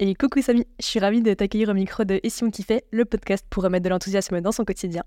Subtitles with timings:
[0.00, 2.50] Et coucou Samy, je suis ravie de t'accueillir au micro de Et si on
[2.90, 5.04] le podcast pour remettre de l'enthousiasme dans son quotidien.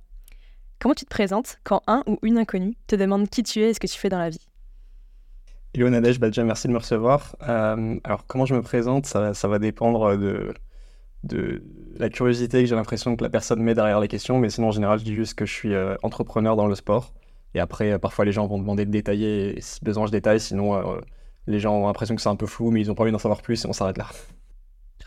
[0.79, 3.73] Comment tu te présentes quand un ou une inconnue te demande qui tu es et
[3.73, 4.47] ce que tu fais dans la vie?
[5.73, 7.35] Hello Nadège, bah déjà merci de me recevoir.
[7.49, 10.53] Euh, alors comment je me présente, ça, va dépendre de,
[11.25, 11.61] de
[11.97, 14.71] la curiosité que j'ai l'impression que la personne met derrière les questions, mais sinon en
[14.71, 17.13] général je dis juste que je suis euh, entrepreneur dans le sport.
[17.55, 20.39] Et après, euh, parfois les gens vont demander de détailler, et si besoin je détaille,
[20.39, 20.81] sinon
[21.45, 23.19] les gens ont l'impression que c'est un peu flou, mais ils n'ont pas envie d'en
[23.19, 24.07] savoir plus et on s'arrête là.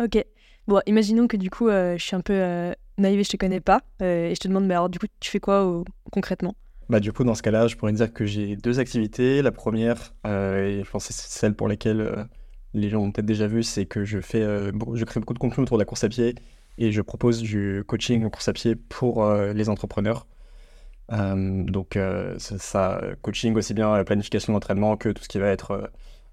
[0.01, 0.25] Ok.
[0.67, 3.37] Bon, imaginons que du coup, euh, je suis un peu euh, naïve et je te
[3.37, 3.83] connais pas.
[4.01, 6.55] Euh, et je te demande, mais alors du coup, tu fais quoi concrètement?
[6.89, 9.43] Bah, Du coup, dans ce cas-là, je pourrais dire que j'ai deux activités.
[9.43, 12.27] La première, et je pense que c'est celle pour laquelle
[12.73, 15.65] les gens ont peut-être déjà vu, c'est que je, fais, je crée beaucoup de contenu
[15.65, 16.35] autour de la course à pied
[16.79, 20.27] et je propose du coaching en course à pied pour les entrepreneurs.
[21.11, 21.99] donc,
[22.39, 25.91] ça, coaching aussi bien planification d'entraînement que tout ce qui va être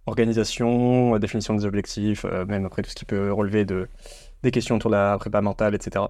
[0.08, 3.88] organisation, euh, définition des objectifs, euh, même après tout ce qui peut relever de,
[4.42, 6.06] des questions autour de la prépa mentale, etc.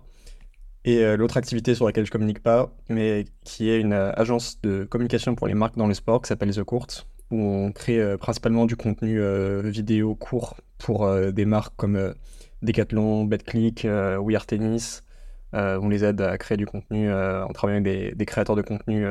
[0.85, 4.85] Et euh, l'autre activité sur laquelle je communique pas, mais qui est une agence de
[4.85, 6.87] communication pour les marques dans le sport qui s'appelle The Court,
[7.31, 9.19] où on crée principalement du contenu
[9.63, 12.13] vidéo court pour des marques comme
[12.61, 15.03] Decathlon, BetClick, We Are Tennis.
[15.51, 19.05] on les aide à créer du contenu en travaillant avec des, créateurs de contenu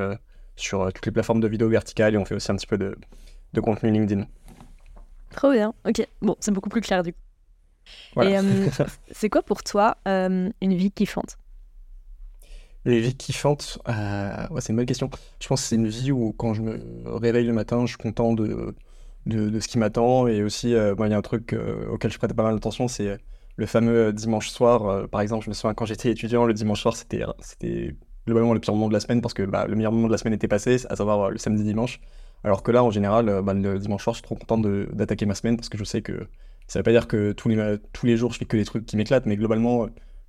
[0.55, 3.61] sur toutes les plateformes de vidéo verticales et on fait aussi un petit peu de
[3.61, 4.25] contenu LinkedIn.
[5.31, 5.75] Trop bien.
[5.87, 6.07] Ok.
[6.23, 7.19] Bon, c'est beaucoup plus clair du coup.
[8.23, 8.67] Et euh,
[9.11, 11.39] c'est quoi pour toi euh, une vie kiffante?
[12.85, 15.11] Une vie kiffante, euh, ouais, c'est une bonne question.
[15.41, 17.97] Je pense que c'est une vie où quand je me réveille le matin, je suis
[17.97, 18.75] content de,
[19.27, 20.29] de, ce qui m'attend.
[20.29, 21.57] Et aussi, il y a un truc
[21.91, 23.19] auquel je prête pas mal d'attention, c'est
[23.57, 25.09] le fameux dimanche soir.
[25.09, 27.25] par exemple, je me souviens quand j'étais étudiant, le dimanche soir, c'était,
[28.25, 30.19] globalement le pire moment de la semaine parce que bah, le meilleur moment de la
[30.19, 32.01] semaine était passé, à savoir le samedi dimanche.
[32.45, 35.27] Alors que là, en général, euh, bah, le dimanche soir, je suis trop content d'attaquer
[35.27, 36.29] ma semaine parce que je sais que
[36.67, 38.65] ça ne veut pas dire que tous les, tous les jours, je fais que des
[38.65, 39.89] trucs qui m'éclatent, mais globalement, euh,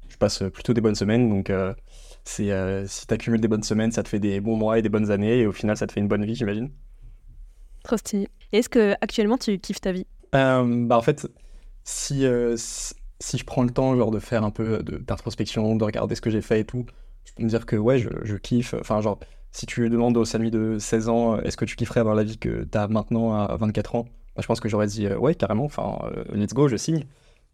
[0.10, 1.30] je passe plutôt des bonnes semaines.
[1.30, 1.74] Donc, euh,
[2.24, 2.52] c'est
[2.88, 5.12] si tu accumules des bonnes semaines, ça te fait des bons mois et des bonnes
[5.12, 6.72] années, et au final, ça te fait une bonne vie, j'imagine.
[7.84, 8.28] Trop stylé.
[8.52, 10.06] Et est-ce que actuellement tu kiffes ta vie?
[10.34, 11.28] Bah, En fait,
[11.86, 12.26] si,
[12.58, 16.30] si je prends le temps genre, de faire un peu d'introspection, de, regarder ce que
[16.30, 16.86] j'ai fait et tout,
[17.24, 18.74] je peux me dire que ouais, je, je kiffe.
[18.74, 19.20] Enfin, genre,
[19.58, 22.24] si tu demandes au Samy de 16 ans, euh, est-ce que tu kifferais avoir la
[22.24, 24.06] vie que tu as maintenant à 24 ans
[24.38, 27.06] Je pense que j'aurais dit, euh, ouais, carrément, enfin, euh, let's go, je signe.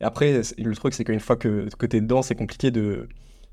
[0.01, 3.07] Et après, le truc, c'est qu'une fois que, que tu es dedans, c'est compliqué de,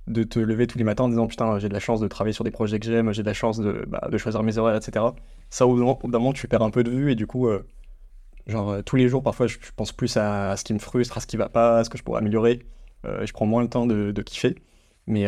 [0.08, 2.32] de te lever tous les matins en disant, putain, j'ai de la chance de travailler
[2.32, 4.74] sur des projets que j'aime, j'ai de la chance de, bah, de, choisir mes horaires,
[4.74, 5.04] etc.
[5.48, 7.48] Ça, au bout d'un moment, tu perds un peu de vue et du coup,
[8.48, 11.28] genre, tous les jours, parfois, je, pense plus à, ce qui me frustre, à ce
[11.28, 12.66] qui va pas, à ce que je pourrais améliorer.
[13.04, 14.56] je prends moins le temps de kiffer.
[15.06, 15.26] Mais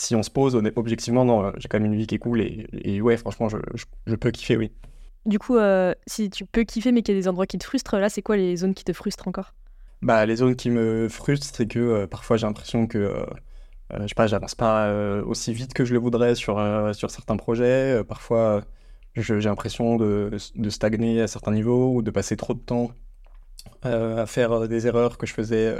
[0.00, 3.00] si on se pose objectivement, non, j'ai quand même une vie qui est cool et,
[3.00, 4.72] ouais, franchement, je, peux kiffer, oui.
[5.26, 7.64] Du coup, euh, si tu peux kiffer mais qu'il y a des endroits qui te
[7.64, 9.52] frustrent, là, c'est quoi les zones qui te frustrent encore?
[10.00, 13.26] Bah, les zones qui me frustrent, c'est que euh, parfois j'ai l'impression que, euh,
[14.00, 14.90] je sais pas, j'avance pas
[15.22, 16.58] aussi vite que je le voudrais sur,
[16.94, 18.02] sur certains projets.
[18.04, 18.62] parfois,
[19.16, 22.90] j'ai l'impression de, de, stagner à certains niveaux ou de passer trop de temps
[23.82, 25.76] à faire des erreurs que je faisais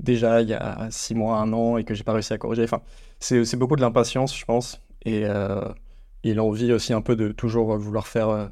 [0.00, 2.64] déjà il y a six mois, un an et que j'ai pas réussi à corriger.
[2.64, 2.82] Enfin,
[3.18, 5.68] c'est beaucoup de l'impatience, je pense, et, euh,
[6.24, 8.46] et l'envie aussi un peu de toujours vouloir faire, euh,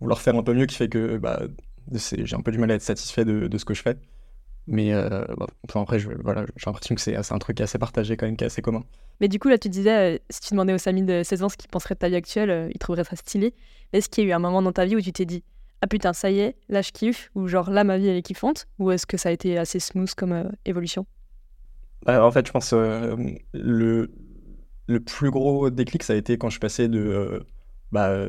[0.00, 1.40] vouloir faire un peu mieux qui fait que bah,
[1.92, 3.96] j'ai un peu du mal à être satisfait de, ce que je fais.
[4.66, 8.36] Mais euh, bah, enfin, après, j'ai l'impression que c'est un truc assez partagé quand même,
[8.36, 8.82] qui est assez commun.
[9.20, 11.56] Mais du coup, là, tu disais, si tu demandais au Samy de 16 ans ce
[11.56, 13.54] qu'il penserait de ta vie actuelle, il trouverait ça stylé.
[13.92, 15.44] Est-ce qu'il y a eu un moment dans ta vie où tu t'es dit,
[15.80, 18.22] ah putain, ça y est, là je kiffe, ou genre là ma vie elle est
[18.22, 21.06] kiffante, ou est-ce que ça a été assez smooth comme euh, évolution?
[22.04, 23.16] Bah, En fait, je pense euh,
[23.52, 24.10] le,
[24.88, 27.40] le plus gros déclic ça a été quand je passé de euh,
[27.92, 28.26] bah,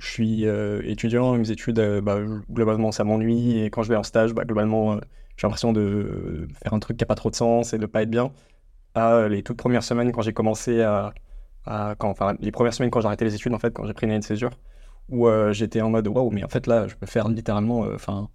[0.00, 2.18] je suis étudiant, mes études, bah,
[2.50, 4.96] globalement ça m'ennuie, et quand je vais en stage, bah, globalement
[5.36, 8.02] j'ai l'impression de faire un truc qui n'a pas trop de sens et de pas
[8.02, 8.32] être bien.
[8.94, 11.14] À les toutes premières semaines quand j'ai commencé à,
[11.66, 13.94] à quand, enfin les premières semaines quand j'ai arrêté les études en fait, quand j'ai
[13.94, 14.52] pris une année de césure
[15.08, 17.94] où euh, j'étais en mode waouh, mais en fait là, je peux faire littéralement, euh,
[17.94, 18.28] enfin,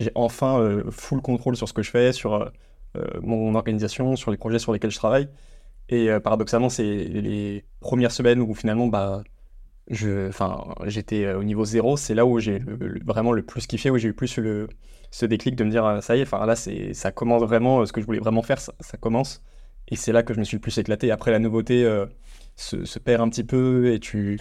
[0.00, 2.50] j'ai enfin euh, full contrôle sur ce que je fais, sur
[3.22, 5.28] mon organisation, sur les projets sur lesquels je travaille.
[5.90, 9.22] Et paradoxalement, c'est les premières semaines où finalement, bah,
[9.90, 10.30] je,
[10.86, 11.98] j'étais au niveau zéro.
[11.98, 12.58] C'est là où j'ai
[13.04, 14.68] vraiment le plus kiffé, où j'ai eu plus le,
[15.10, 17.92] ce déclic de me dire ça y est, enfin là, c'est, ça commence vraiment, ce
[17.92, 19.42] que je voulais vraiment faire, ça, commence.
[19.88, 21.10] Et c'est là que je me suis le plus éclaté.
[21.10, 21.86] Après, la nouveauté
[22.56, 24.40] se, perd un petit peu et tu,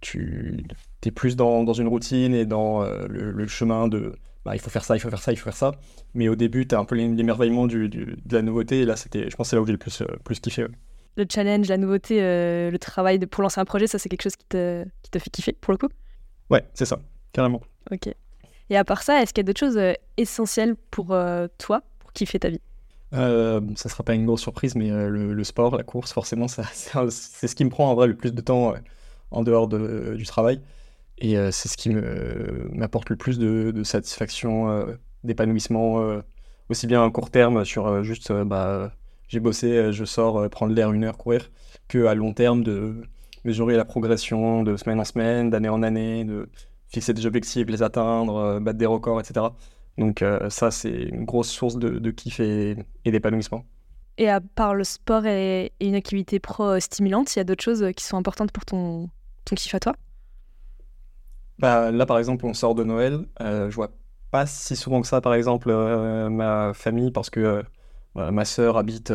[0.00, 0.64] tu
[1.04, 4.14] es plus dans, dans, une routine et dans euh, le, chemin de
[4.44, 5.72] bah, il faut faire ça, il faut faire ça, il faut faire ça.
[6.14, 8.80] Mais au début, tu as un peu l'émerveillement du, du, de la nouveauté.
[8.80, 10.66] Et là, c'était, je pense que c'est là où j'ai le plus, euh, plus kiffé.
[11.16, 14.22] Le challenge, la nouveauté, euh, le travail de, pour lancer un projet, ça, c'est quelque
[14.22, 15.88] chose qui te, qui te fait kiffer pour le coup?
[16.48, 16.98] Ouais, c'est ça,
[17.32, 17.60] carrément.
[17.90, 18.08] Ok.
[18.70, 19.80] Et à part ça, est-ce qu'il y a d'autres choses
[20.16, 21.08] essentielles pour
[21.58, 22.60] toi pour kiffer ta vie?
[23.12, 27.54] Euh, ça sera pas une grosse surprise, mais le, sport, la course, forcément, c'est ce
[27.56, 28.74] qui me prend en vrai le plus de temps
[29.30, 30.60] en dehors du travail.
[31.18, 31.90] Et c'est ce qui
[32.72, 34.86] m'apporte le plus de, satisfaction,
[35.24, 36.20] d'épanouissement,
[36.68, 38.92] aussi bien à court terme sur juste bah,
[39.28, 41.50] j'ai bossé, je sors prendre l'air une heure, courir,
[41.88, 43.02] que à long terme de
[43.44, 46.48] mesurer la progression de semaine en semaine, d'année en année, de
[46.88, 49.46] fixer des objectifs, les atteindre, euh, battre des records, etc.
[49.98, 53.64] Donc euh, ça, c'est une grosse source de, kiff et, d'épanouissement.
[54.18, 57.62] Et à part le sport et, une activité pro euh, stimulante, il y a d'autres
[57.62, 59.08] choses qui sont importantes pour ton,
[59.44, 59.94] ton kiff à toi?
[61.58, 63.26] Bah, Là, par exemple, on sort de Noël.
[63.40, 63.90] je vois
[64.30, 65.72] pas si souvent que ça, par exemple,
[66.30, 67.62] ma famille, parce que
[68.14, 69.12] ma sœur habite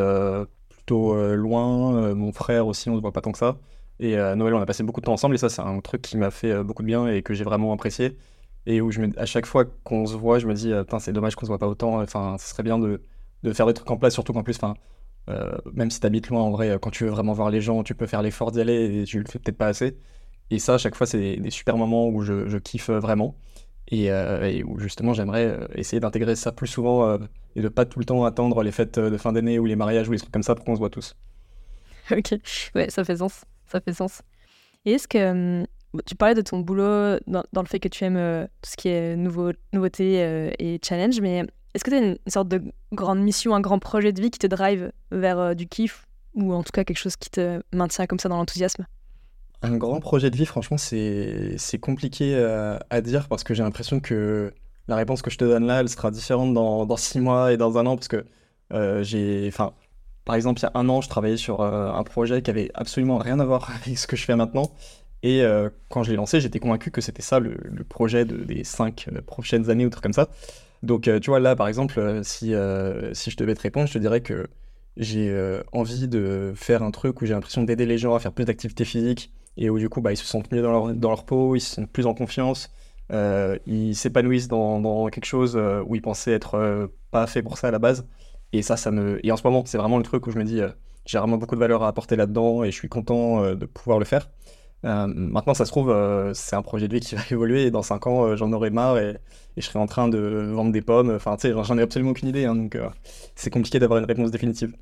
[0.70, 3.58] plutôt loin, mon frère aussi, on ne voit pas tant que ça.
[4.00, 6.02] Et à Noël, on a passé beaucoup de temps ensemble et ça, c'est un truc
[6.02, 8.18] qui m'a fait euh, beaucoup de bien et que j'ai vraiment apprécié.
[8.66, 11.14] Et où je me, à chaque fois qu'on se voit, je me dis, euh, c'est
[11.14, 12.02] dommage qu'on se voit pas autant.
[12.02, 13.02] Enfin, ce serait bien de,
[13.44, 14.76] de, faire des trucs en place, surtout qu'en plus, enfin,
[15.30, 17.84] euh, même si tu habites loin, en vrai, quand tu veux vraiment voir les gens,
[17.84, 19.98] tu peux faire l'effort d'y aller et tu le fais peut-être pas assez.
[20.52, 23.36] Et ça, à chaque fois, c'est des, super moments où je, kiffe vraiment.
[23.90, 24.12] Et,
[24.64, 27.18] où justement, j'aimerais essayer d'intégrer ça plus souvent
[27.56, 30.08] et de pas tout le temps attendre les fêtes de fin d'année ou les mariages
[30.08, 31.16] ou les trucs comme ça pour qu'on se voit tous.
[32.12, 32.36] ok,
[32.76, 34.22] ouais, ça fait sens ça fait sens.
[34.86, 35.66] Et est-ce que hum,
[36.06, 38.90] tu parlais de ton boulot dans, le fait que tu aimes euh, tout ce qui
[38.90, 41.44] est nouveau, nouveauté euh, et challenge, mais
[41.76, 44.40] est-ce que tu as une, sorte de grande mission, un grand projet de vie qui
[44.40, 48.08] te drive vers euh, du kiff ou en tout cas quelque chose qui te maintient
[48.08, 48.86] comme ça dans l'enthousiasme?
[49.62, 52.36] Un grand projet de vie, franchement, c'est compliqué
[52.90, 54.54] à dire parce que j'ai l'impression que
[54.88, 57.58] la réponse que je te donne là, elle sera différente dans, dans six mois et
[57.58, 58.26] dans un an parce que
[59.02, 59.48] j'ai.
[59.48, 59.74] Enfin,
[60.26, 62.72] par exemple, il y a un an, je travaillais sur euh, un projet qui avait
[62.74, 64.72] absolument rien à voir avec ce que je fais maintenant.
[65.24, 67.56] Et euh, quand je l'ai lancé, j'étais convaincu que c'était ça le,
[67.88, 70.30] projet des cinq euh, prochaines années ou trucs comme ça.
[70.84, 72.54] Donc, tu vois, là, par exemple, si,
[73.14, 74.48] si je devais te répondre, je te dirais que
[74.98, 75.36] j'ai
[75.72, 78.86] envie de faire un truc où j'ai l'impression d'aider les gens à faire plus d'activités
[78.86, 81.56] physiques et où du coup, bah, ils se sentent mieux dans leur, dans leur peau,
[81.56, 82.72] ils se sentent plus en confiance,
[83.10, 87.72] ils s'épanouissent dans, dans, quelque chose où ils pensaient être pas fait pour ça à
[87.72, 88.06] la base.
[88.56, 89.26] Et ça, ça me.
[89.26, 90.70] Et en ce moment, c'est vraiment le truc où je me dis, euh,
[91.06, 94.00] j'ai vraiment beaucoup de valeur à apporter là-dedans et je suis content euh, de pouvoir
[94.00, 94.30] le faire.
[94.84, 95.96] Euh, maintenant, ça se trouve,
[96.34, 98.98] c'est un projet de vie qui va évoluer et dans 5 ans, j'en aurai marre
[98.98, 99.18] et,
[99.58, 101.12] je serai en train de vendre des pommes.
[101.12, 102.46] Enfin, tu sais, j'en ai absolument aucune idée.
[102.46, 102.78] Hein, donc,
[103.36, 104.76] c'est compliqué d'avoir une réponse définitive.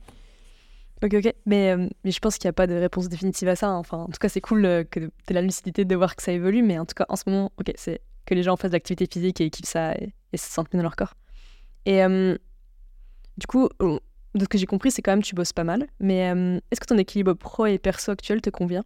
[1.04, 1.34] Ok, ok.
[1.45, 3.68] Mais, mais je pense qu'il n'y a pas de réponse définitive à ça.
[3.68, 3.78] Hein.
[3.78, 6.31] Enfin, en tout cas, c'est cool que tu aies la lucidité de voir que ça
[6.31, 6.63] évolue.
[6.63, 9.07] Mais en tout cas, en ce moment, ok, c'est que les gens fassent de l'activité
[9.12, 11.13] physique et kiffent ça et, se sentent bien dans leur corps.
[11.86, 12.01] Et
[13.38, 15.88] du coup, de ce que j'ai compris, c'est quand même tu bosses pas mal.
[16.00, 18.84] Mais euh, est-ce que ton équilibre pro et perso actuel te convient?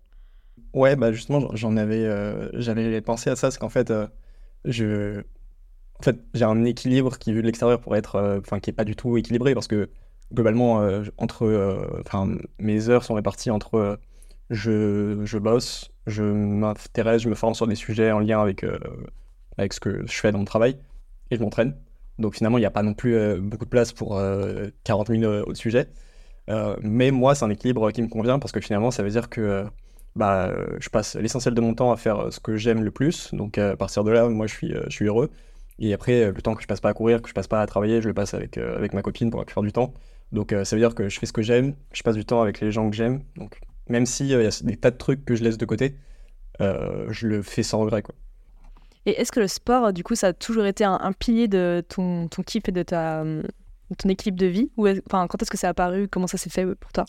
[0.74, 4.08] Ouais, bah justement, j'en avais, euh, j'avais pensé à ça, c'est qu'en fait, euh,
[4.66, 5.22] je,
[6.00, 8.86] en fait, j'ai un équilibre qui vu de l'extérieur pourrait être, enfin, qui est pas
[8.86, 9.90] du tout équilibré parce que
[10.34, 10.82] globalement,
[11.18, 14.00] entre, enfin, mes heures sont réparties entre,
[14.50, 18.66] je, je bosse, je m'intéresse, je me forme sur des sujets en lien avec,
[19.58, 20.78] avec ce que je fais dans mon travail
[21.32, 21.76] et je m'entraîne.
[22.20, 24.20] Donc finalement, il n'y a pas non plus euh, beaucoup de place pour
[24.84, 25.88] 40 000 autres sujets.
[26.82, 29.66] mais moi, c'est un équilibre qui me convient parce que finalement, ça veut dire que
[30.18, 33.34] bah, je passe l'essentiel de mon temps à faire ce que j'aime le plus.
[33.34, 35.32] Donc à partir de là, moi, je suis, je suis heureux.
[35.80, 37.68] Et après, le temps que je passe pas à courir, que je passe pas à
[37.68, 39.94] travailler, je le passe avec, avec ma copine pour la du temps.
[40.32, 42.60] Donc ça veut dire que je fais ce que j'aime, je passe du temps avec
[42.60, 43.22] les gens que j'aime.
[43.36, 45.96] Donc même s'il y a des tas de trucs que je laisse de côté,
[46.60, 48.02] je le fais sans regret.
[48.02, 48.16] Quoi.
[49.08, 52.28] Et est-ce que le sport, du coup, ça a toujours été un, pilier de ton,
[52.28, 53.24] ton kiff et de, ta,
[53.98, 54.70] ton équilibre de vie?
[54.76, 56.10] Ou quand est-ce que ça a apparu?
[56.10, 57.06] Comment ça s'est fait pour toi?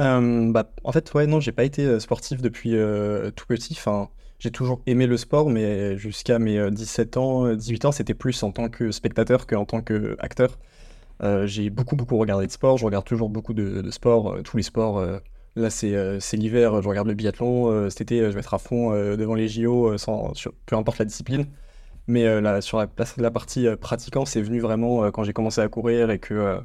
[0.00, 3.74] Euh, bah, En fait, ouais, non, j'ai pas été euh, sportif depuis euh, tout petit.
[3.78, 8.42] Enfin, j'ai toujours aimé le sport, mais jusqu'à mes 17 ans, 18 ans, c'était plus
[8.42, 10.58] en tant que spectateur qu'en tant qu'acteur.
[11.44, 12.78] j'ai beaucoup, beaucoup regardé de sport.
[12.78, 15.20] Je regarde toujours beaucoup de, de sport, tous les sports
[15.58, 17.70] Là, euh, c'est l'hiver, je regarde le biathlon.
[17.70, 19.94] Euh, cet été, je vais être à fond euh, devant les JO,
[20.66, 21.46] peu importe la discipline.
[22.06, 26.18] Mais là, sur la partie pratiquant, c'est venu vraiment quand j'ai commencé à courir et
[26.18, 26.58] que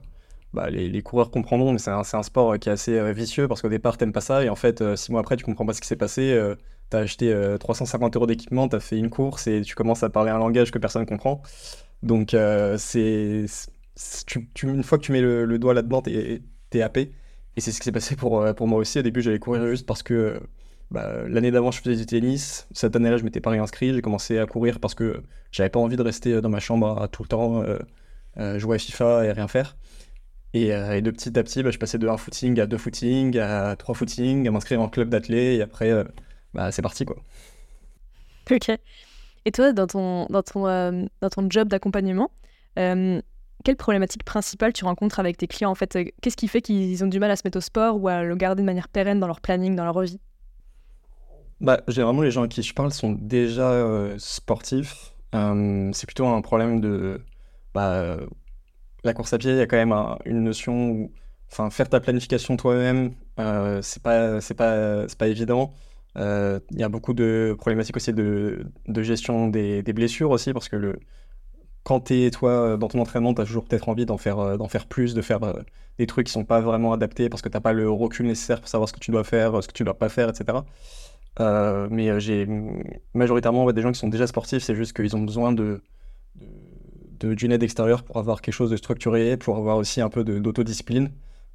[0.53, 3.97] bah, les, coureurs comprendront, mais c'est un, sport qui est assez vicieux parce qu'au départ,
[3.97, 5.95] t'aimes pas ça et en fait, six mois après, tu comprends pas ce qui s'est
[5.95, 6.39] passé.
[6.91, 10.09] tu as acheté 350 euros d'équipement, tu as fait une course et tu commences à
[10.09, 11.41] parler un langage que personne comprend.
[12.03, 12.35] Donc,
[12.77, 13.45] c'est
[14.63, 16.41] une fois que tu mets le, doigt là-dedans, t'es
[16.73, 17.13] es happé.
[17.55, 18.99] Et c'est ce qui s'est passé pour, euh, moi aussi.
[18.99, 20.41] Au début, j'allais courir juste parce que
[20.91, 22.67] bah, l'année d'avant, je faisais du tennis.
[22.71, 23.93] Cette année-là, je m'étais pas réinscrit.
[23.93, 27.23] J'ai commencé à courir parce que j'avais pas envie de rester dans ma chambre tout
[27.23, 27.77] le temps, euh,
[28.37, 29.77] euh, jouer à FIFA et rien faire.
[30.53, 33.75] Et, de petit à petit, bah, je passais de un footing à deux footings, à
[33.75, 35.59] trois footings, à m'inscrire en club d'athlètes.
[35.59, 35.91] Et après,
[36.53, 37.05] bah, c'est parti.
[37.05, 37.17] quoi.
[38.51, 38.69] Ok.
[39.45, 40.63] Et toi, dans ton, dans ton,
[41.21, 42.29] dans ton job d'accompagnement,
[43.63, 45.97] quelle problématique principale tu rencontres avec tes clients en fait?
[46.21, 48.35] Qu'est-ce qui fait qu'ils ont du mal à se mettre au sport ou à le
[48.35, 50.19] garder de manière pérenne dans leur planning, dans leur vie?
[51.61, 55.13] Bah, Généralement, les gens à qui je parle sont déjà euh, sportifs.
[55.33, 57.21] Euh, c'est plutôt un problème de.
[57.73, 58.17] Bah,
[59.03, 59.93] la course à pied, il y a quand même
[60.25, 61.11] une notion où.
[61.51, 65.71] Enfin, faire ta planification toi-même, euh, c'est pas, pas, pas évident.
[66.15, 68.65] Il y a beaucoup de problématiques aussi de,
[68.97, 70.99] gestion des, blessures aussi, parce que le,
[71.83, 74.67] quand tu es, toi, dans ton entraînement, tu as toujours peut-être envie d'en faire, d'en
[74.67, 75.41] faire plus, de faire
[75.99, 78.59] des trucs qui sont pas vraiment adaptés parce que tu n'as pas le recul nécessaire
[78.59, 80.59] pour savoir ce que tu dois faire, ce que tu dois pas faire, etc.
[81.39, 82.47] Euh, mais euh, j'ai
[83.13, 85.81] majoritairement des gens qui sont déjà sportifs, c'est juste qu'ils ont besoin de,
[87.23, 91.11] d'une aide extérieure pour avoir quelque chose de structuré, pour avoir aussi un peu d'autodiscipline.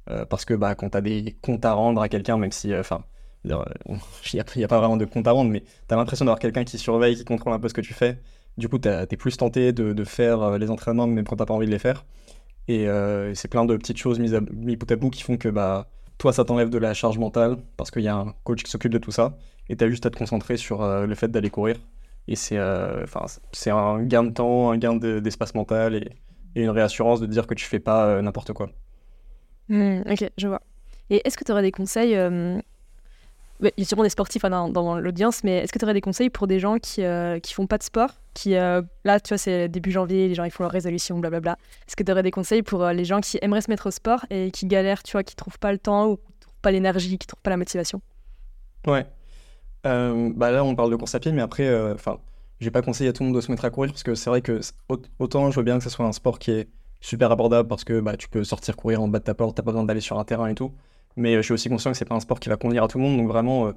[0.09, 2.75] Euh, parce que bah, quand tu as des comptes à rendre à quelqu'un, même si,
[2.75, 3.03] enfin,
[3.45, 3.55] il
[4.33, 6.77] n'y a, pas vraiment de compte à rendre, mais tu as l'impression d'avoir quelqu'un qui
[6.77, 8.19] surveille, qui contrôle un peu ce que tu fais.
[8.57, 11.67] Du coup, tu es plus tenté de, faire les entraînements, même quand tu pas envie
[11.67, 12.05] de les faire.
[12.67, 12.87] Et
[13.35, 15.87] c'est plein de petites choses mises, à, mises bout à bout qui font que bah,
[16.19, 18.91] toi, ça t'enlève de la charge mentale parce qu'il y a un coach qui s'occupe
[18.91, 19.37] de tout ça
[19.69, 21.77] et tu as juste à te concentrer sur euh, le fait d'aller courir.
[22.27, 23.05] Et c'est euh,
[23.51, 26.09] c'est un gain de temps, un gain d'espace mental et,
[26.55, 28.69] une réassurance de dire que tu fais pas euh, n'importe quoi.
[29.69, 30.61] Mmh, ok, je vois.
[31.09, 32.17] Et est-ce que tu aurais des conseils
[33.61, 36.01] il y a sûrement des sportifs hein, dans, l'audience, mais est-ce que tu aurais des
[36.01, 38.83] conseils pour des gens qui ne font pas de sport qui, Là,
[39.19, 41.57] tu vois, c'est début janvier, les gens ils font leur résolution, blablabla.
[41.85, 44.25] Est-ce que tu aurais des conseils pour les gens qui aimeraient se mettre au sport
[44.29, 47.17] et qui galèrent, tu vois, qui trouvent pas le temps ou qui trouvent pas l'énergie,
[47.17, 48.01] qui trouvent pas la motivation?
[48.87, 49.05] Ouais.
[49.85, 52.19] Euh, bah là, on parle de course à pied, mais après, euh, enfin,
[52.59, 54.29] j'ai pas conseillé à tout le monde de se mettre à courir parce que c'est
[54.29, 54.59] vrai que
[55.19, 56.67] autant je veux bien que ce soit un sport qui est
[56.99, 59.63] super abordable parce que bah, tu peux sortir courir en bas de ta porte, t'as
[59.63, 60.73] pas besoin d'aller sur un terrain et tout.
[61.15, 62.87] Mais euh, je suis aussi conscient que c'est pas un sport qui va convenir à
[62.87, 63.17] tout le monde.
[63.17, 63.71] Donc vraiment,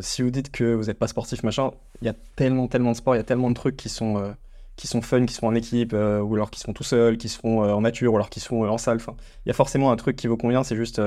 [0.00, 1.70] si vous dites que vous n'êtes pas sportif, machin,
[2.02, 4.34] il y a tellement, tellement de sports, il y a tellement de trucs qui sont,
[4.76, 7.58] qui sont fun, qui sont en équipe, ou alors qui sont tout seuls, qui sont
[7.58, 8.96] en nature, ou alors qui sont en salle.
[8.96, 9.14] Enfin,
[9.46, 11.00] il y a forcément un truc qui vous convient, c'est juste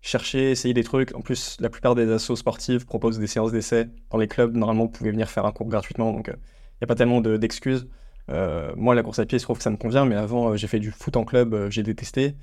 [0.00, 1.14] chercher, essayer des trucs.
[1.14, 3.88] En plus, la plupart des assos sportifs proposent des séances d'essai.
[4.10, 6.36] Dans les clubs, normalement, vous pouvez venir faire un cours gratuitement, donc il euh,
[6.80, 7.88] n'y a pas tellement d'excuses.
[8.30, 10.56] Euh, moi, la course à pied, je trouve que ça me convient, mais avant, euh,
[10.56, 12.36] j'ai fait du foot en club, j'ai détesté.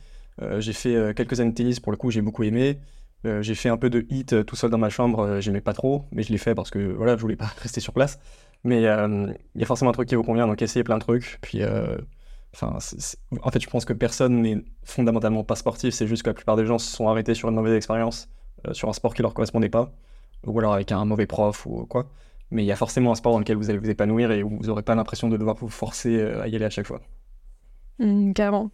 [0.60, 2.80] j'ai fait quelques années de tennis, pour le coup, j'ai beaucoup aimé.
[3.24, 6.24] j'ai fait un peu de hit tout seul dans ma chambre, j'aimais pas trop, mais
[6.24, 8.20] je l'ai fait parce que voilà, je voulais pas rester sur place.
[8.64, 11.40] Mais il y a forcément un truc qui vous convient, donc essayez plein de trucs.
[11.42, 11.62] Puis
[12.60, 12.76] Enfin,
[13.42, 15.94] en fait, je pense que personne n'est fondamentalement pas sportif.
[15.94, 18.30] C'est juste que la plupart des gens se sont arrêtés sur une mauvaise expérience,
[18.68, 19.94] euh, sur un sport qui leur correspondait pas,
[20.44, 22.10] ou alors avec un mauvais prof ou quoi.
[22.50, 24.50] Mais il y a forcément un sport dans lequel vous allez vous épanouir et où
[24.50, 27.02] vous n'aurez pas l'impression de devoir vous forcer euh, à y aller à chaque fois.
[28.00, 28.72] Mmh, carrément.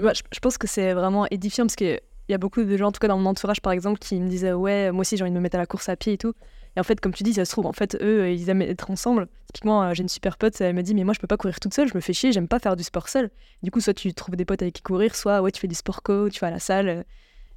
[0.00, 2.98] je, pense que c'est vraiment édifiant parce qu'il y a beaucoup de gens, en tout
[3.00, 5.36] cas dans mon entourage par exemple, qui me disaient Ouais, moi aussi j'ai envie de
[5.36, 6.34] me mettre à la course à pied et tout.
[6.76, 8.62] Et en fait, comme tu dis, ça se trouve, en fait, eux, euh, ils aiment
[8.62, 9.28] être ensemble.
[9.52, 11.60] Typiquement, euh, j'ai une super pote, elle me dit, mais moi, je peux pas courir
[11.60, 13.30] toute seule, je me fais chier, j'aime pas faire du sport seul.
[13.62, 15.74] Du coup, soit tu trouves des potes avec qui courir, soit ouais, tu fais du
[15.76, 17.04] sport co, tu vas à la salle.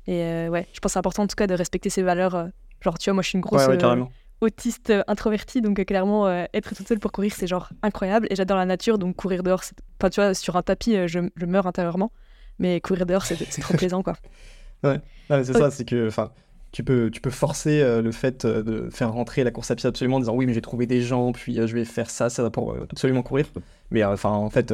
[0.06, 2.50] Et euh, ouais, je pense que c'est important en tout cas de respecter ces valeurs.
[2.82, 3.68] genre, tu vois, moi, je suis une grosse
[4.40, 8.28] autiste introvertie, donc clairement, être toute seule pour courir, c'est genre incroyable.
[8.30, 9.64] Et j'adore la nature, donc courir dehors,
[10.00, 12.12] enfin, tu vois, sur un tapis, je, je meurs intérieurement.
[12.60, 14.14] Mais courir dehors, c'est trop plaisant, quoi.
[14.84, 16.32] Ouais, c'est ça, c'est que, enfin,
[16.78, 19.76] tu peux, tu peux forcer euh, le fait euh, de faire rentrer la course à
[19.76, 22.08] pied absolument en disant oui mais j'ai trouvé des gens puis euh, je vais faire
[22.08, 23.48] ça ça va pour absolument courir.
[23.90, 24.72] Mais enfin en fait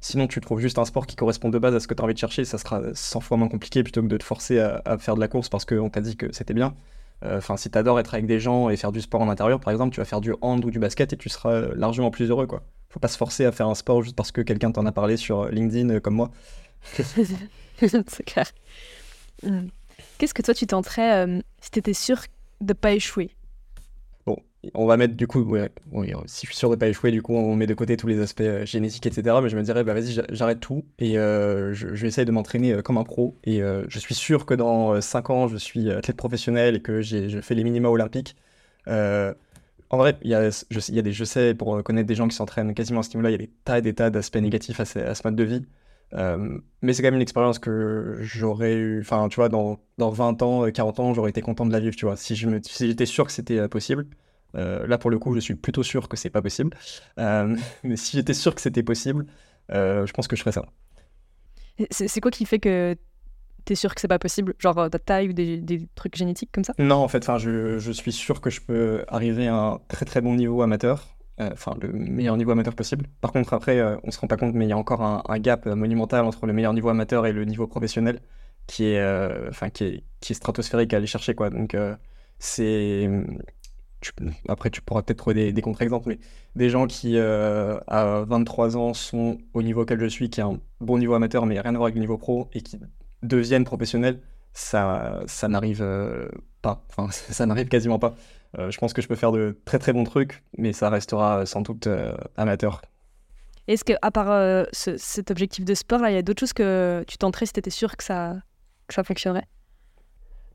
[0.00, 2.04] sinon tu trouves juste un sport qui correspond de base à ce que tu as
[2.04, 4.96] envie de chercher ça sera 100 fois moins compliqué plutôt que de te forcer à,
[4.98, 6.72] faire de la course parce qu'on t'a dit que c'était bien.
[7.24, 9.72] Enfin si tu adores être avec des gens et faire du sport en intérieur par
[9.72, 12.46] exemple tu vas faire du hand ou du basket et tu seras largement plus heureux
[12.46, 12.62] quoi.
[12.90, 15.16] Faut pas se forcer à faire un sport juste parce que quelqu'un t'en a parlé
[15.16, 16.30] sur LinkedIn comme moi.
[17.80, 18.52] C'est clair.
[20.20, 22.20] Qu'est-ce que toi tu tenterais euh, si tu étais sûr
[22.60, 23.30] de pas échouer?
[24.26, 24.36] Bon,
[24.74, 25.56] on va mettre du coup,
[26.26, 28.20] si je suis sûr de pas échouer, du coup on met de côté tous les
[28.20, 29.38] aspects euh, génétiques, etc.
[29.42, 32.82] Mais je me dirais, bah vas-y, j'arrête tout et euh, je, vais essayer de m'entraîner
[32.82, 33.38] comme un pro.
[33.44, 37.40] Et je suis sûr que dans 5 ans, je suis athlète professionnel et que je
[37.40, 38.36] fais les minima olympiques.
[38.86, 43.00] en vrai, y a, je, des, je sais, pour connaître des gens qui s'entraînent quasiment
[43.00, 44.98] à ce niveau-là, il y a des tas et des tas d'aspects négatifs à ce,
[44.98, 45.62] à ce mode de vie.
[46.14, 50.10] Euh, mais c'est quand même une expérience que j'aurais eu, enfin, tu vois, dans, dans
[50.10, 52.16] 20 ans, 40 ans, j'aurais été content de la vivre, tu vois.
[52.16, 54.06] Si j'étais si sûr que c'était euh, possible,
[54.56, 56.76] euh, là, pour le coup, je suis plutôt sûr que c'est pas possible.
[57.16, 59.26] mais si j'étais sûr que c'était possible,
[59.70, 60.64] je pense que je ferais ça.
[61.90, 62.96] C'est quoi qui fait que
[63.64, 64.54] t'es sûr que c'est pas possible?
[64.58, 66.74] Genre ta taille ou des, des, trucs génétiques comme ça?
[66.78, 70.20] Non, en fait, je, je suis sûr que je peux arriver à un très très
[70.20, 71.16] bon niveau amateur.
[71.40, 73.06] Euh, enfin le meilleur niveau amateur possible.
[73.20, 75.38] Par contre, après, euh, on se rend pas compte, mais il y a encore un,
[75.38, 78.20] gap monumental entre le meilleur niveau amateur et le niveau professionnel
[78.66, 81.50] qui est, euh, enfin qui stratosphérique à aller chercher quoi.
[81.50, 81.76] Donc
[82.38, 83.08] c'est
[84.48, 86.18] après, tu pourras peut-être trouver des, contre-exemples, mais
[86.56, 90.58] des gens qui, à 23 ans, sont au niveau auquel je suis, qui est un
[90.80, 92.78] bon niveau amateur, mais rien à voir avec le niveau pro, et qui
[93.22, 94.20] deviennent professionnels,
[94.54, 95.84] ça, ça n'arrive
[96.62, 96.82] pas.
[96.88, 98.14] Enfin, ça n'arrive quasiment pas.
[98.58, 101.60] Je pense que je peux faire de très très bons trucs, mais ça restera sans
[101.60, 101.88] doute
[102.36, 102.82] amateur.
[103.68, 107.04] Est-ce que, à part cet objectif de sport, là, il y a d'autres choses que
[107.06, 108.36] tu tenterais si tu étais sûr que ça,
[108.88, 109.46] que ça fonctionnerait?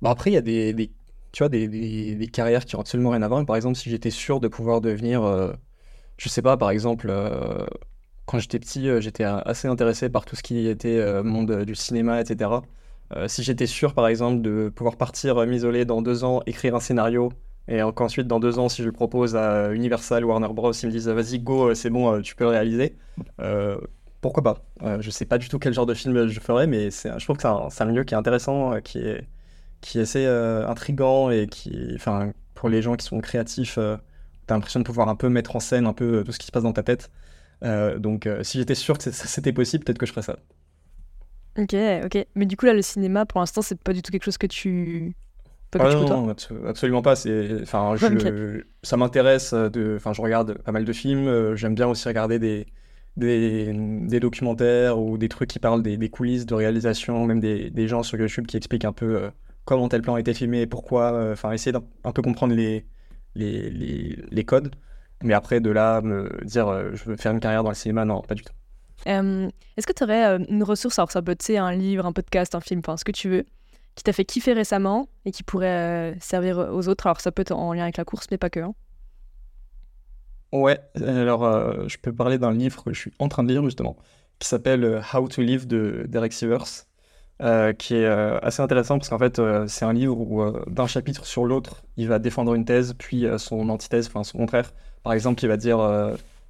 [0.01, 0.91] Bon, après, il y a des, des
[1.35, 3.45] tu vois, des, des, carrières qui ont absolument rien à voir.
[3.45, 5.51] Par exemple, si j'étais sûr de pouvoir devenir, euh,
[6.17, 7.65] je sais pas, par exemple, euh,
[8.25, 12.21] quand j'étais petit, euh, j'étais assez intéressé par tout ce qui était monde du cinéma,
[12.21, 12.51] etc.
[13.27, 17.33] si j'étais sûr, par exemple, de pouvoir partir m'isoler dans deux ans, écrire un scénario,
[17.67, 20.91] et qu'ensuite, dans deux ans, si je le propose à Universal, Warner Bros, ils me
[20.91, 22.95] disent vas-y, go, c'est bon, tu peux réaliser.
[24.21, 24.61] pourquoi pas?
[24.99, 27.41] Je sais pas du tout quel genre de film je ferais, mais je trouve que
[27.41, 29.27] c'est un, un, milieu qui est intéressant, qui est
[29.85, 33.97] qui est assez euh, intrigant et qui, enfin, pour les gens qui sont créatifs, euh,
[34.47, 36.39] tu as l'impression de pouvoir un peu mettre en scène un peu euh, tout ce
[36.39, 37.11] qui se passe dans ta tête.
[37.61, 40.37] donc, si j'étais sûr que c'était possible, peut-être que je ferais ça.
[41.57, 42.27] Ok, ok.
[42.35, 44.47] Mais du coup, là, le cinéma, pour l'instant, c'est pas du tout quelque chose que
[44.47, 45.15] tu.
[45.77, 46.33] Pas ah non,
[46.67, 47.15] absolument pas.
[47.15, 47.95] C'est, enfin,
[48.83, 49.53] ça m'intéresse.
[49.53, 51.55] De, enfin, je regarde pas mal de films.
[51.55, 52.65] J'aime bien aussi regarder des,
[53.17, 57.69] des, des, documentaires ou des trucs qui parlent des, des coulisses de réalisation, même des,
[57.69, 59.29] des, gens sur YouTube qui expliquent un peu
[59.65, 62.85] comment tel plan a été filmé, pourquoi, euh, enfin essayer d'un peu comprendre les,
[63.35, 64.73] les, les, codes.
[65.23, 68.05] Mais après, de là, me dire euh, je veux faire une carrière dans le cinéma,
[68.05, 68.53] non, pas du tout.
[69.05, 72.55] Est-ce que tu aurais euh, une ressource, alors ça peut être un livre, un podcast,
[72.55, 73.45] un film, enfin ce que tu veux,
[73.95, 77.51] qui t'a fait kiffer récemment et qui pourrait servir aux autres Alors ça peut être
[77.51, 78.59] en lien avec la course, mais pas que.
[78.59, 78.73] Hein.
[80.51, 83.97] Ouais, alors je peux parler d'un livre que je suis en train de lire justement,
[84.39, 86.85] qui s'appelle How to Live de Derek Sivers.
[87.41, 90.87] Euh, qui est euh, assez intéressant parce qu'en fait, euh, c'est un livre où d'un
[90.87, 94.73] chapitre sur l'autre, il va défendre une thèse, puis son antithèse, enfin son contraire.
[95.03, 95.77] Par exemple, il va dire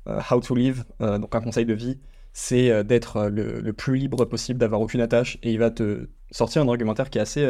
[0.08, 2.00] How to live, donc un conseil de vie,
[2.34, 6.68] c'est d'être le, plus libre possible, d'avoir aucune attache, et il va te sortir un
[6.68, 7.46] argumentaire qui est assez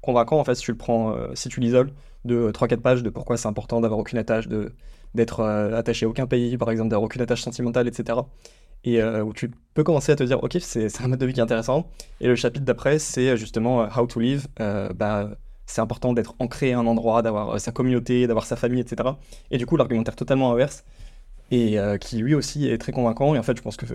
[0.00, 1.92] convaincant en fait si tu le prends, si tu l'isoles,
[2.24, 4.48] de 3-4 pages de pourquoi c'est important d'avoir aucune attache,
[5.14, 8.20] d'être attaché à aucun pays, par exemple, d'avoir aucune attache sentimentale, etc
[8.84, 11.32] et euh, où tu peux commencer à te dire, ok, c'est un mode de vie
[11.32, 11.90] qui est intéressant.
[12.20, 14.46] Et le chapitre d'après, c'est euh, justement euh, How to Live.
[14.58, 15.30] bah,
[15.66, 19.10] c'est important d'être ancré à un endroit, d'avoir sa communauté, d'avoir sa famille, etc.
[19.52, 20.84] Et du coup, l'argumentaire totalement inverse,
[21.52, 23.36] et qui lui aussi est très convaincant.
[23.36, 23.86] Et en fait, je pense que,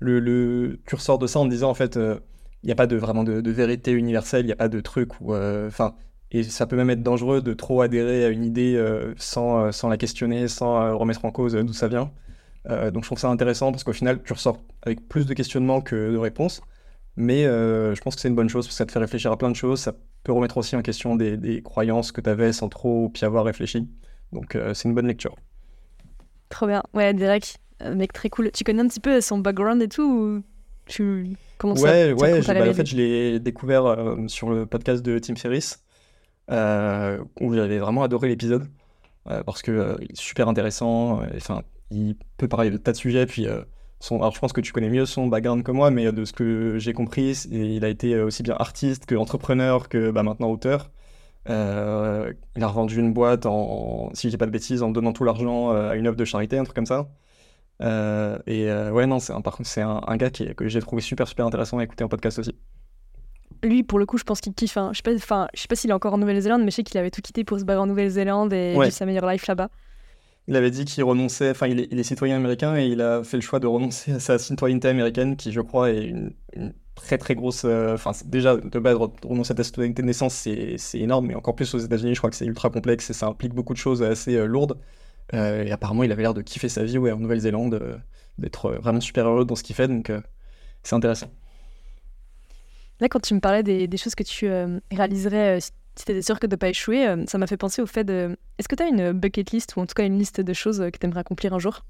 [0.00, 1.96] le, le, tu ressors de ça en disant, en fait,
[2.66, 5.34] n'y a pas de, vraiment de, vérité universelle, il n'y a pas de truc où,
[5.34, 5.94] enfin,
[6.30, 8.80] et ça peut même être dangereux de trop adhérer à une idée
[9.16, 12.10] sans, sans la questionner, sans remettre en cause d'où ça vient.
[12.68, 15.80] Euh, donc je trouve ça intéressant parce qu'au final, tu ressors avec plus de questionnements
[15.80, 16.60] que de réponses.
[17.16, 19.32] Mais euh, je pense que c'est une bonne chose parce que ça te fait réfléchir
[19.32, 19.80] à plein de choses.
[19.80, 23.44] Ça peut remettre aussi en question des, croyances que tu avais sans trop y avoir
[23.44, 23.88] réfléchi.
[24.32, 25.34] Donc euh, c'est une bonne lecture.
[26.48, 26.82] Trop bien.
[26.92, 28.50] Ouais, Derek, mec très cool.
[28.52, 30.42] Tu connais un petit peu son background et tout ou
[30.86, 31.36] tu...
[31.58, 33.96] Comment ça Ouais, ouais bah, en fait, je l'ai découvert
[34.28, 35.82] sur le podcast de Tim Ferriss
[36.48, 38.68] où j'avais vraiment adoré l'épisode
[39.24, 41.20] parce que est super intéressant.
[41.36, 43.26] Enfin, il peut parler de tas de sujets.
[43.26, 43.62] Puis, euh,
[44.00, 46.32] son, alors je pense que tu connais mieux son background que moi, mais de ce
[46.32, 50.90] que j'ai compris, il a été aussi bien artiste que entrepreneur que bah, maintenant auteur.
[51.48, 55.12] Euh, il a revendu une boîte, en, si je dis pas de bêtises, en donnant
[55.12, 57.08] tout l'argent euh, à une œuvre de charité, un truc comme ça.
[57.80, 61.78] Et ouais, non, c'est un, c'est un, gars qui, que j'ai trouvé super, super intéressant
[61.78, 62.54] à écouter en podcast aussi.
[63.62, 64.76] Lui, pour le coup, je pense qu'il kiffe.
[64.76, 64.90] Hein.
[64.92, 66.82] Je sais pas, enfin, je sais pas s'il est encore en Nouvelle-Zélande, mais je sais
[66.82, 68.90] qu'il avait tout quitté pour se barrer en Nouvelle-Zélande et ouais.
[68.90, 69.70] sa meilleure life là-bas
[70.48, 73.40] il avait dit qu'il renonçait, enfin il est, citoyen américain et il a fait le
[73.40, 76.32] choix de renoncer à sa citoyenneté américaine qui je crois est une,
[76.94, 80.78] très très grosse, euh, enfin déjà de base renoncer à ta citoyenneté de naissance c'est
[80.98, 83.54] énorme mais encore plus aux États-Unis je crois que c'est ultra complexe et ça implique
[83.54, 86.84] beaucoup de choses assez euh, lourdes euh, et apparemment il avait l'air de kiffer sa
[86.84, 88.00] vie ouais, en Nouvelle-Zélande,
[88.38, 90.12] d'être vraiment super heureux dans ce qu'il fait donc
[90.82, 91.30] c'est intéressant.
[93.00, 94.48] Là quand tu me parlais des, des choses que tu
[94.90, 95.60] réaliserais
[95.96, 97.86] si tu étais sûr que de ne pas échouer, euh, ça m'a fait penser au
[97.86, 98.36] fait de.
[98.58, 100.80] Est-ce que tu as une bucket list ou en tout cas une liste de choses
[100.80, 101.84] euh, que tu aimerais accomplir un jour?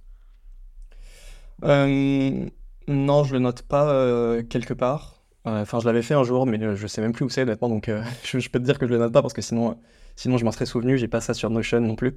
[1.65, 2.47] Euh,
[2.89, 5.15] Non, je le note pas quelque part.
[5.45, 7.91] Enfin, je l'avais fait un jour, mais je sais même plus où c'est honnêtement, donc
[8.25, 9.77] je, peux te dire que je le note pas parce que sinon,
[10.17, 10.99] sinon je m'en serais souvenu.
[10.99, 12.17] J'ai pas ça sur Notion non plus.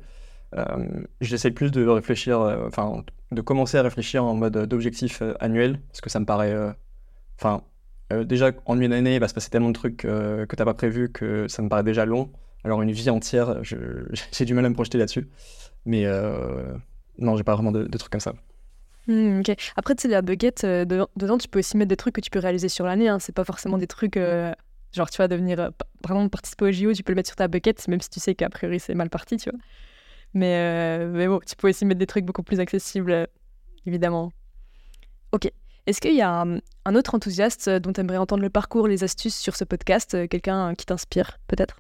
[1.22, 6.10] J'essaie plus de réfléchir, enfin, de commencer à réfléchir en mode d'objectif annuel parce que
[6.10, 6.56] ça me paraît.
[7.38, 7.64] Enfin,
[8.12, 10.62] euh, déjà, en une année, il va se passer tellement de trucs euh, que tu
[10.62, 12.32] n'as pas prévu que ça me paraît déjà long.
[12.64, 13.62] Alors, une vie entière,
[14.32, 15.30] j'ai du mal à me projeter là-dessus.
[15.86, 16.74] Mais euh,
[17.18, 18.34] non, j'ai pas vraiment de, trucs comme ça.
[19.08, 19.42] Hmm.
[19.76, 22.40] Après, tu sais, la bucket, dedans, tu peux aussi mettre des trucs que tu peux
[22.40, 23.08] réaliser sur l'année.
[23.08, 23.20] Hein.
[23.20, 24.20] C'est pas forcément des trucs,
[24.94, 27.48] genre, tu vas devenir, par exemple, participer au JO, tu peux le mettre sur ta
[27.48, 29.60] bucket, même si tu sais qu'a priori c'est mal parti, tu vois.
[30.34, 33.28] Mais, mais bon, tu peux aussi mettre des trucs beaucoup plus accessibles,
[33.86, 34.32] évidemment.
[35.32, 35.52] Ok.
[35.88, 36.46] Est-ce qu'il y a
[36.86, 40.76] un, autre enthousiaste dont tu aimerais entendre le parcours, les astuces sur ce podcast Quelqu'un
[40.76, 41.80] qui t'inspire, peut-être?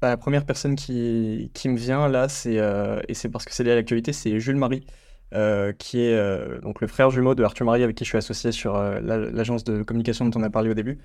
[0.00, 2.60] Bah, La première personne qui, qui me vient là, c'est,
[3.08, 4.86] et c'est parce que c'est lié à l'actualité, c'est Jules Marie.
[5.34, 8.18] Euh, qui est euh, donc le frère jumeau de Arthur Marie avec qui je suis
[8.18, 10.98] associé sur euh, l'agence de communication dont on a parlé au début.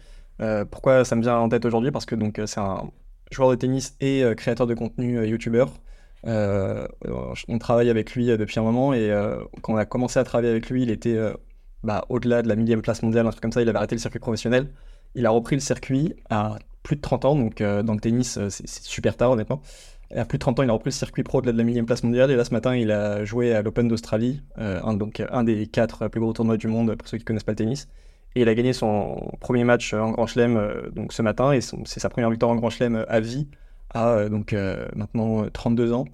[0.69, 1.91] pourquoi ça me vient en tête aujourd'hui?
[1.91, 2.91] Parce que donc c'est un
[3.31, 5.27] joueur de tennis et créateur de contenu
[6.25, 6.87] YouTuber.
[7.47, 9.11] on travaille avec lui depuis un moment et
[9.61, 11.17] quand on a commencé à travailler avec lui, il était
[11.83, 13.61] bah, au-delà de la millième place mondiale, un truc comme ça.
[13.61, 14.71] Il avait arrêté le circuit professionnel.
[15.15, 18.67] Il a repris le circuit à plus de 30 ans, donc dans le tennis, c'est
[18.67, 19.61] super tard honnêtement.
[20.15, 22.03] À plus de 30 ans, il a repris le circuit pro de la millième place
[22.03, 22.31] mondiale.
[22.31, 25.67] Et là, ce matin, il a joué à l'Open d'Australie, euh, un, donc un des
[25.67, 27.87] quatre plus gros tournois du monde pour ceux qui connaissent pas le tennis.
[28.35, 31.51] Et il a gagné son premier match en Grand Chelem euh, ce matin.
[31.51, 33.47] Et c'est sa première victoire en Grand Chelem à vie,
[33.93, 34.53] à donc
[34.95, 36.05] maintenant 32 ans.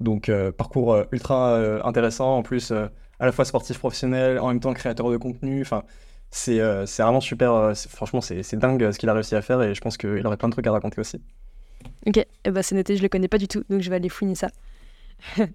[0.00, 2.36] Donc parcours ultra intéressant.
[2.36, 5.62] En plus, à la fois sportif professionnel, en même temps créateur de contenu.
[5.62, 5.84] Enfin,
[6.30, 7.72] c'est vraiment super.
[7.88, 9.62] franchement, c'est dingue ce qu'il a réussi à faire.
[9.62, 11.20] Et je pense qu'il aurait plein de trucs à raconter aussi.
[12.06, 14.08] Ok, eh ben, c'est noté, je le connais pas du tout, donc je vais aller
[14.08, 14.48] fouiner ça.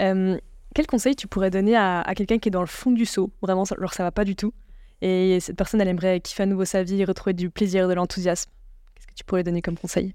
[0.00, 0.38] Euh,
[0.76, 3.64] quel conseil tu pourrais donner à, quelqu'un qui est dans le fond du seau, vraiment,
[3.64, 4.54] genre ça va pas du tout,
[5.00, 8.48] et cette personne, elle aimerait kiffer à nouveau sa vie, retrouver du plaisir, de l'enthousiasme
[8.94, 10.14] Qu'est-ce que tu pourrais donner comme conseil?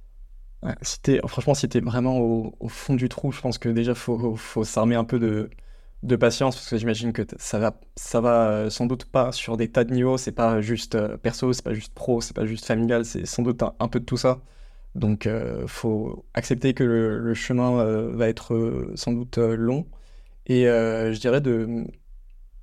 [1.27, 4.95] Franchement, si t'es vraiment au, fond du trou, je pense que déjà, faut, faut s'armer
[4.95, 5.49] un peu de,
[6.15, 7.79] patience, parce que j'imagine que ça va,
[8.21, 11.53] va euh, sans doute pas sur des tas de niveaux, c'est pas juste euh, perso,
[11.53, 14.17] c'est pas juste pro, c'est pas juste familial, c'est sans doute un peu de tout
[14.17, 14.41] ça.
[14.95, 19.87] Donc, euh, faut accepter que le, chemin euh, va être sans doute long.
[20.47, 21.85] Et je dirais de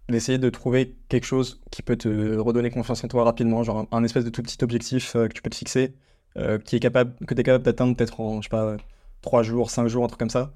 [0.09, 4.05] d'essayer de trouver quelque chose qui peut te redonner confiance en toi rapidement, genre un,
[4.05, 5.95] espèce de tout petit objectif que tu peux te fixer,
[6.65, 8.77] qui est capable, que tu es capable d'atteindre peut-être en, je sais pas,
[9.23, 10.53] 3 jours, 5 jours, un truc comme ça.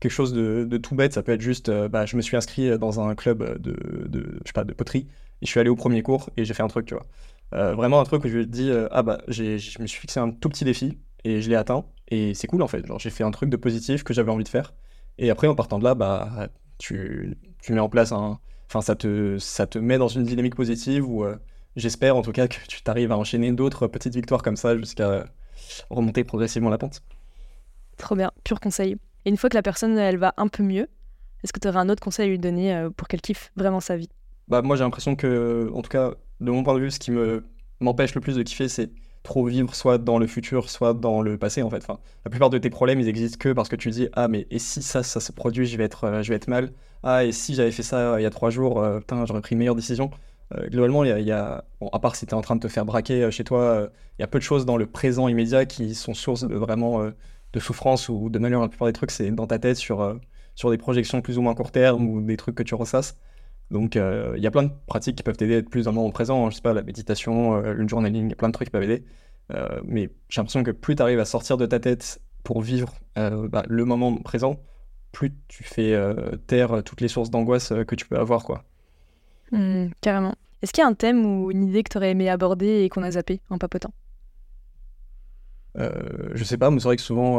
[0.00, 3.00] Quelque chose de, tout bête, ça peut être juste, bah, je me suis inscrit dans
[3.00, 5.08] un club de, de, je sais pas, de poterie,
[5.42, 7.74] et je suis allé au premier cours et j'ai fait un truc, tu vois.
[7.74, 10.48] vraiment un truc où je me dis, ah bah, je me suis fixé un tout
[10.48, 12.84] petit défi, et je l'ai atteint et c'est cool en fait.
[12.98, 14.74] J'ai fait un truc de positif que j'avais envie de faire
[15.18, 18.38] et après en partant de là, bah tu, tu mets en place un,
[18.68, 21.36] enfin ça te ça te met dans une dynamique positive où euh,
[21.78, 25.26] j'espère en tout cas que tu t'arrives à enchaîner d'autres petites victoires comme ça jusqu'à
[25.90, 27.02] remonter progressivement la pente.
[27.96, 28.96] Trop bien, pur conseil.
[29.24, 30.88] Et une fois que la personne elle va un peu mieux,
[31.42, 33.80] est-ce que tu aurais un autre conseil à lui donner euh, pour qu'elle kiffe vraiment
[33.80, 34.08] sa vie?
[34.48, 37.10] Bah moi j'ai l'impression que en tout cas de mon point de vue ce qui
[37.10, 37.44] me
[37.80, 38.90] m'empêche le plus de kiffer c'est
[39.22, 41.78] trop vivre soit dans le futur, soit dans le passé en fait.
[41.78, 44.46] Enfin, la plupart de tes problèmes, ils existent que parce que tu dis ah mais
[44.50, 46.72] et si ça ça se produit, je vais être euh, je vais être mal.
[47.02, 49.40] Ah et si j'avais fait ça euh, il y a trois jours, euh, putain j'aurais
[49.40, 50.10] pris une meilleure décision.
[50.68, 53.30] Globalement, il y a, à part si tu es en train de te faire braquer
[53.30, 56.46] chez toi, il y a peu de choses dans le présent immédiat qui sont source
[56.46, 57.02] de vraiment
[57.52, 58.62] de souffrance ou de malheur.
[58.62, 60.18] La plupart des trucs, c'est dans ta tête sur,
[60.54, 63.18] sur des projections plus ou moins court terme ou des trucs que tu ressasses.
[63.70, 65.96] Donc, il y a plein de pratiques qui peuvent t'aider à être plus dans le
[65.96, 66.46] moment présent.
[66.46, 66.50] Hein.
[66.50, 68.82] Je sais pas, la méditation, le journaling, il y a plein de trucs qui peuvent
[68.82, 69.04] aider.
[69.54, 72.94] Euh, mais j'ai l'impression que plus tu arrives à sortir de ta tête pour vivre
[73.16, 74.60] euh, bah, le moment présent,
[75.12, 78.44] plus tu fais euh, taire toutes les sources d'angoisse que tu peux avoir.
[78.44, 78.64] quoi.
[79.52, 80.34] Mmh, carrément.
[80.62, 82.88] Est-ce qu'il y a un thème ou une idée que tu aurais aimé aborder et
[82.88, 83.92] qu'on a zappé en papotant?
[85.78, 85.90] Euh,
[86.34, 87.38] je sais pas, mais c'est vrai que souvent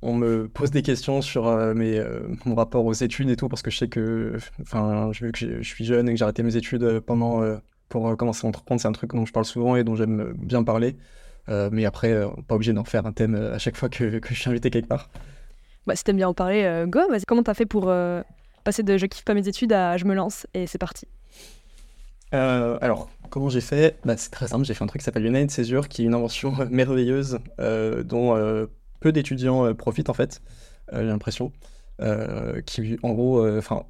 [0.00, 2.02] on, me pose des questions sur mes,
[2.46, 5.68] mon rapport aux études et tout, parce que je sais que, enfin, vu que je
[5.68, 7.42] suis jeune et que j'ai arrêté mes études pendant
[7.88, 8.80] pour euh, commencer à entreprendre.
[8.80, 10.96] C'est un truc dont je parle souvent et dont j'aime bien parler.
[11.48, 14.34] Euh, mais après, euh, pas obligé d'en faire un thème à chaque fois que, que
[14.34, 15.10] je suis invité quelque part.
[15.86, 17.00] Bah, si t'aimes bien en parler, go.
[17.28, 17.84] Comment t'as fait pour
[18.66, 21.06] passer de je kiffe pas mes études à je me lance et c'est parti
[22.32, 23.96] alors, comment j'ai fait?
[24.04, 26.12] Bah, C'est très simple, j'ai fait un truc qui s'appelle United Césure, qui est une
[26.12, 28.68] invention merveilleuse dont
[29.00, 30.42] peu d'étudiants profitent en fait,
[30.92, 31.50] j'ai l'impression.
[32.02, 33.84] Euh, qui en gros, euh, enfin,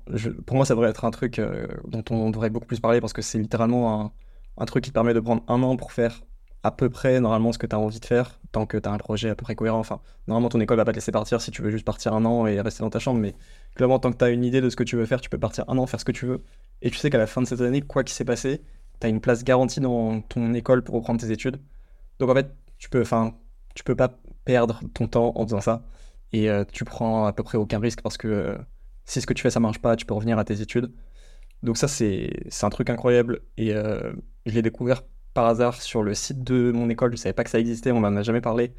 [0.46, 3.12] pour moi, ça devrait être un truc euh, dont on devrait beaucoup plus parler parce
[3.12, 4.12] que c'est littéralement un,
[4.58, 6.22] un, truc qui permet de prendre un an pour faire
[6.66, 8.92] à peu près normalement ce que tu as envie de faire, tant que tu as
[8.92, 9.78] un projet à peu près cohérent.
[9.78, 12.24] Enfin, normalement, ton école va pas te laisser partir si tu veux juste partir un
[12.24, 13.34] an et rester dans ta chambre, mais
[13.76, 15.38] clairement, tant que tu as une idée de ce que tu veux faire, tu peux
[15.38, 16.42] partir un an, faire ce que tu veux.
[16.82, 18.62] Et tu sais qu'à la fin de cette année, quoi qu'il s'est passé,
[19.00, 21.60] tu as une place garantie dans ton école pour reprendre tes études.
[22.18, 23.34] Donc en fait, tu peux, enfin,
[23.74, 25.84] tu peux pas perdre ton temps en faisant ça
[26.32, 28.56] et euh, tu prends à peu près aucun risque parce que euh,
[29.04, 30.92] si ce que tu fais ça marche pas, tu peux revenir à tes études.
[31.62, 32.30] Donc ça c'est
[32.62, 34.12] un truc incroyable et euh,
[34.46, 35.02] je l'ai découvert
[35.36, 37.12] par hasard sur le site de mon école.
[37.12, 38.72] Je savais pas que ça existait, on m'en a jamais parlé.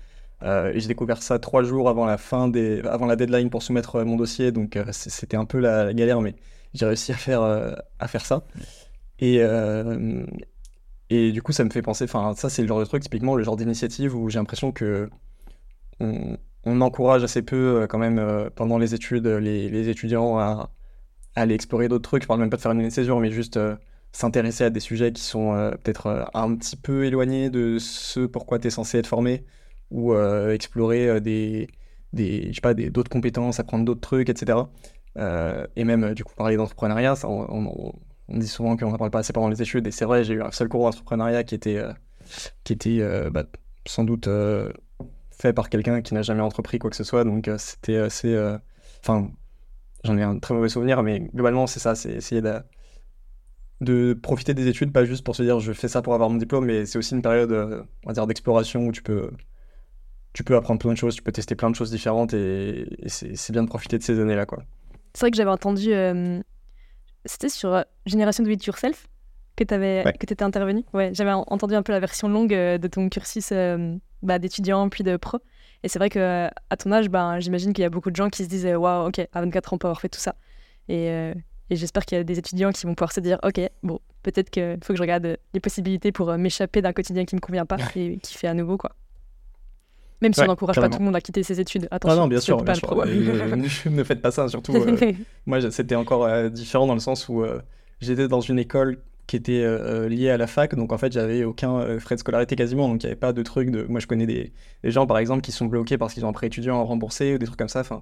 [0.44, 4.04] et j'ai découvert ça trois jours avant la fin des, avant la deadline pour soumettre
[4.04, 6.36] mon dossier, donc c'était un peu la, galère, mais
[6.74, 7.42] j'ai réussi à faire,
[8.00, 8.44] à faire ça.
[9.20, 9.42] Et,
[11.10, 13.36] et du coup, ça me fait penser, enfin, ça c'est le genre de truc, typiquement
[13.36, 15.10] le genre d'initiative où j'ai l'impression que
[16.00, 16.38] on,
[16.82, 20.72] encourage assez peu quand même pendant les études les, étudiants à,
[21.36, 22.24] aller explorer d'autres trucs.
[22.24, 23.60] Je parle même pas de faire une césure, mais juste
[24.12, 28.68] s'intéresser à des sujets qui sont peut-être un petit peu éloignés de ce pourquoi tu
[28.68, 29.46] es censé être formé
[29.92, 31.68] ou explorer des,
[32.14, 34.60] des, je sais pas, d'autres compétences, apprendre d'autres trucs, etc.
[35.18, 37.94] et même, du coup, parler d'entrepreneuriat, on,
[38.30, 40.36] on, dit souvent qu'on n'en parle pas assez pendant les études, et c'est vrai, j'ai
[40.36, 41.82] eu un seul cours d'entrepreneuriat qui était,
[42.64, 43.44] qui était bah,
[43.86, 44.28] sans doute
[45.40, 47.24] fait par quelqu'un qui n'a jamais entrepris quoi que ce soit.
[47.24, 48.34] Donc euh, c'était assez.
[48.34, 48.58] Euh,
[49.02, 49.30] enfin,
[50.04, 52.56] j'en ai un très mauvais souvenir, mais globalement, c'est ça c'est essayer de,
[53.82, 56.38] de, profiter des études, pas juste pour se dire je fais ça pour avoir mon
[56.38, 59.32] diplôme, mais c'est aussi une période, euh, on va dire, d'exploration où tu peux.
[60.34, 63.52] Tu peux apprendre plein de choses, tu peux tester plein de choses différentes et, c'est
[63.52, 64.46] bien de profiter de ces années-là.
[64.46, 64.64] quoi.
[65.14, 65.92] C'est vrai que j'avais entendu.
[67.26, 69.08] C'était sur Génération de It Yourself
[69.56, 69.74] que tu
[70.20, 70.84] que étais intervenu.
[70.94, 73.52] Ouais, j'avais entendu un peu la version longue de ton cursus
[74.22, 75.40] bah, d'étudiants puis de pro.
[75.84, 78.30] Et c'est vrai que à ton âge, ben, j'imagine qu'il y a beaucoup de gens
[78.30, 80.36] qui se disent Waouh, ok, à 24 ans, on peut avoir fait tout ça.
[80.88, 81.34] Et, euh,
[81.70, 84.50] et j'espère qu'il y a des étudiants qui vont pouvoir se dire Ok, bon, peut-être
[84.50, 87.42] qu'il faut que je regarde les possibilités pour euh, m'échapper d'un quotidien qui ne me
[87.42, 88.92] convient pas et qui fait à nouveau, quoi.
[90.22, 91.88] Même si on n'encourage pas tout le monde à quitter ses études.
[91.92, 93.92] Attention, ah non, bien sûr, bien sûr.
[93.92, 94.74] ne faites pas ça, surtout.
[95.46, 97.46] moi, c'était encore différent dans le sens où
[98.02, 100.74] j'étais dans une école qui était euh, euh, lié à la fac.
[100.74, 102.88] Donc en fait, j'avais aucun euh, frais de scolarité quasiment.
[102.88, 103.84] Donc il n'y avait pas de truc de.
[103.84, 104.54] Moi, je connais des,
[104.86, 107.38] gens par exemple qui sont bloqués parce qu'ils ont un prêt étudiant à rembourser ou
[107.38, 107.82] des trucs comme ça.
[107.82, 108.02] Enfin,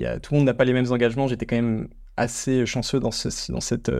[0.00, 0.18] y a...
[0.20, 1.28] tout le monde n'a pas les mêmes engagements.
[1.28, 3.52] J'étais quand même assez chanceux dans, ce...
[3.52, 3.90] dans cette.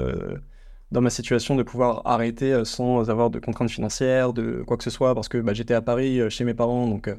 [0.93, 4.91] Dans ma situation de pouvoir arrêter sans avoir de contraintes financières, de quoi que ce
[4.91, 7.11] soit, parce que bah, j'étais à Paris chez mes parents, donc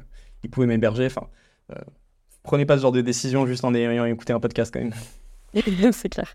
[0.42, 1.04] ils pouvaient m'héberger.
[1.04, 1.28] Enfin,
[2.44, 4.94] prenez pas ce genre de décision juste en ayant écouté un podcast quand même.
[5.92, 6.34] c'est clair.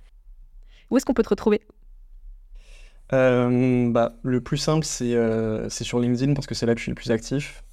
[0.90, 1.62] Où est-ce qu'on peut te retrouver?
[3.14, 6.84] Euh, bah, Le plus simple, euh, c'est sur LinkedIn parce que c'est là que je
[6.84, 7.64] suis le plus actif.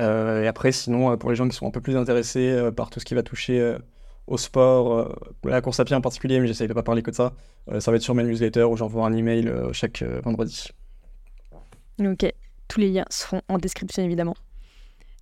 [0.00, 3.00] Euh, et après, sinon, pour les gens qui sont un peu plus intéressés par tout
[3.00, 3.76] ce qui va toucher
[4.26, 7.16] au sport, la course à pied en particulier, mais j'essaye de pas parler que de
[7.16, 7.32] ça,
[7.78, 10.68] ça va être sur ma newsletter où j'envoie un email chaque vendredi.
[12.00, 12.26] Ok,
[12.68, 14.36] tous les liens seront en description évidemment.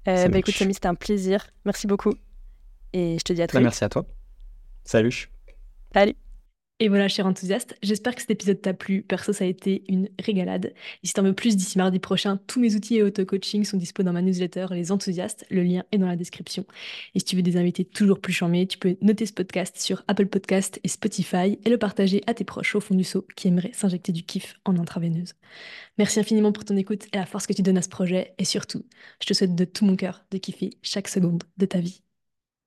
[0.07, 1.47] bah écoute, Samy, c'était un plaisir.
[1.65, 2.15] Merci beaucoup.
[2.93, 3.67] Et je te dis à très bah, vite.
[3.67, 4.07] Merci à toi.
[4.85, 5.29] Salut.
[5.93, 6.15] Salut.
[6.81, 9.03] Et voilà, cher enthousiaste, j'espère que cet épisode t'a plu.
[9.03, 10.75] Perso, ça a été une régalade.
[11.05, 14.03] Et si t'en veux plus d'ici mardi prochain, tous mes outils et auto-coaching sont dispo
[14.03, 15.47] dans ma newsletter Les Enthousiastes.
[15.51, 16.67] Le lien est dans la description.
[17.15, 20.03] Et si tu veux des invités toujours plus charmés, tu peux noter ce podcast sur
[20.09, 23.47] Apple Podcast et Spotify et le partager à tes proches au fond du seau qui
[23.47, 25.35] aimeraient s'injecter du kiff en intraveineuse.
[25.97, 28.35] Merci infiniment pour ton écoute et la force que tu donnes à ce projet.
[28.39, 28.85] Et surtout,
[29.23, 32.04] je te souhaite de tout mon cœur de kiffer chaque seconde de ta vie.